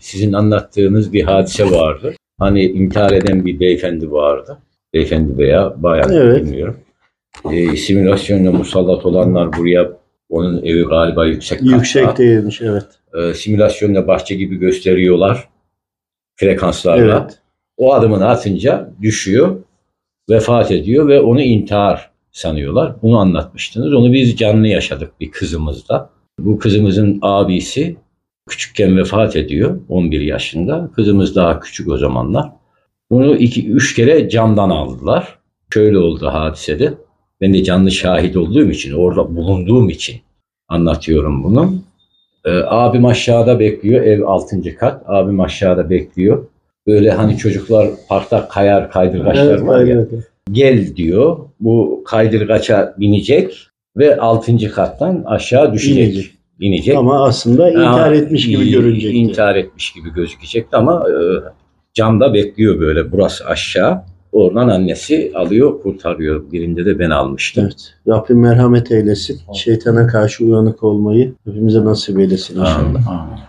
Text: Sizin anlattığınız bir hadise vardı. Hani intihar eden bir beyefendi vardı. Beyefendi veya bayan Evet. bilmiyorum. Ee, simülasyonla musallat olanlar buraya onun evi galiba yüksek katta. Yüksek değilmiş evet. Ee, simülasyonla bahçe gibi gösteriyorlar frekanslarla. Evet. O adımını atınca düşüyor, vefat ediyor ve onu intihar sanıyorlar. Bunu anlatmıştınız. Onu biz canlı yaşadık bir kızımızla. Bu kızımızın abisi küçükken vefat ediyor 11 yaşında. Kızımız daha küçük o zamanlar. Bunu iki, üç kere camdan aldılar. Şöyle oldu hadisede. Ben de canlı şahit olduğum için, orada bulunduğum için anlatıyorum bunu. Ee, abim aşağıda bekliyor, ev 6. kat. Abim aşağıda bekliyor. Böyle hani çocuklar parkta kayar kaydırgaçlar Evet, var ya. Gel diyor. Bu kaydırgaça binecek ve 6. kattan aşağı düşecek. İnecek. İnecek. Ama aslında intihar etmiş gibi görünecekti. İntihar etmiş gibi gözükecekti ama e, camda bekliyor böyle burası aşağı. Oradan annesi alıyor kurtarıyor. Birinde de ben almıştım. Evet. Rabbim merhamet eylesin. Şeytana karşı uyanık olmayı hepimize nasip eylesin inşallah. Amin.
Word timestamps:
Sizin 0.00 0.32
anlattığınız 0.32 1.12
bir 1.12 1.22
hadise 1.22 1.70
vardı. 1.70 2.14
Hani 2.38 2.64
intihar 2.64 3.12
eden 3.12 3.46
bir 3.46 3.60
beyefendi 3.60 4.12
vardı. 4.12 4.58
Beyefendi 4.94 5.38
veya 5.38 5.74
bayan 5.82 6.12
Evet. 6.12 6.44
bilmiyorum. 6.44 6.76
Ee, 7.52 7.76
simülasyonla 7.76 8.52
musallat 8.52 9.06
olanlar 9.06 9.52
buraya 9.52 9.90
onun 10.28 10.62
evi 10.62 10.82
galiba 10.82 11.26
yüksek 11.26 11.58
katta. 11.58 11.74
Yüksek 11.74 12.18
değilmiş 12.18 12.60
evet. 12.60 12.86
Ee, 13.14 13.34
simülasyonla 13.34 14.06
bahçe 14.08 14.34
gibi 14.34 14.56
gösteriyorlar 14.56 15.48
frekanslarla. 16.36 17.20
Evet. 17.22 17.38
O 17.76 17.94
adımını 17.94 18.28
atınca 18.28 18.90
düşüyor, 19.02 19.56
vefat 20.30 20.70
ediyor 20.70 21.08
ve 21.08 21.20
onu 21.20 21.40
intihar 21.40 22.10
sanıyorlar. 22.32 23.02
Bunu 23.02 23.18
anlatmıştınız. 23.18 23.94
Onu 23.94 24.12
biz 24.12 24.36
canlı 24.36 24.66
yaşadık 24.66 25.12
bir 25.20 25.30
kızımızla. 25.30 26.10
Bu 26.38 26.58
kızımızın 26.58 27.18
abisi 27.22 27.96
küçükken 28.48 28.96
vefat 28.96 29.36
ediyor 29.36 29.80
11 29.88 30.20
yaşında. 30.20 30.90
Kızımız 30.96 31.36
daha 31.36 31.60
küçük 31.60 31.88
o 31.88 31.98
zamanlar. 31.98 32.50
Bunu 33.10 33.36
iki, 33.36 33.70
üç 33.70 33.94
kere 33.94 34.28
camdan 34.28 34.70
aldılar. 34.70 35.38
Şöyle 35.74 35.98
oldu 35.98 36.26
hadisede. 36.26 36.94
Ben 37.40 37.54
de 37.54 37.64
canlı 37.64 37.90
şahit 37.90 38.36
olduğum 38.36 38.70
için, 38.70 38.92
orada 38.92 39.36
bulunduğum 39.36 39.88
için 39.88 40.20
anlatıyorum 40.68 41.44
bunu. 41.44 41.74
Ee, 42.44 42.50
abim 42.66 43.06
aşağıda 43.06 43.60
bekliyor, 43.60 44.02
ev 44.02 44.22
6. 44.22 44.76
kat. 44.76 45.02
Abim 45.06 45.40
aşağıda 45.40 45.90
bekliyor. 45.90 46.46
Böyle 46.86 47.10
hani 47.10 47.36
çocuklar 47.36 47.88
parkta 48.08 48.48
kayar 48.48 48.90
kaydırgaçlar 48.90 49.46
Evet, 49.46 49.62
var 49.66 49.84
ya. 49.84 50.06
Gel 50.52 50.96
diyor. 50.96 51.38
Bu 51.60 52.02
kaydırgaça 52.06 52.94
binecek 52.98 53.68
ve 53.96 54.16
6. 54.16 54.70
kattan 54.72 55.22
aşağı 55.26 55.74
düşecek. 55.74 56.14
İnecek. 56.14 56.39
İnecek. 56.60 56.96
Ama 56.96 57.24
aslında 57.24 57.70
intihar 57.70 58.12
etmiş 58.12 58.46
gibi 58.46 58.70
görünecekti. 58.70 59.16
İntihar 59.16 59.56
etmiş 59.56 59.92
gibi 59.92 60.12
gözükecekti 60.12 60.76
ama 60.76 61.04
e, 61.08 61.14
camda 61.94 62.34
bekliyor 62.34 62.80
böyle 62.80 63.12
burası 63.12 63.46
aşağı. 63.46 64.02
Oradan 64.32 64.68
annesi 64.68 65.32
alıyor 65.34 65.82
kurtarıyor. 65.82 66.52
Birinde 66.52 66.86
de 66.86 66.98
ben 66.98 67.10
almıştım. 67.10 67.64
Evet. 67.64 67.94
Rabbim 68.08 68.40
merhamet 68.40 68.92
eylesin. 68.92 69.40
Şeytana 69.54 70.06
karşı 70.06 70.44
uyanık 70.44 70.82
olmayı 70.82 71.34
hepimize 71.46 71.84
nasip 71.84 72.18
eylesin 72.18 72.60
inşallah. 72.60 73.08
Amin. 73.08 73.40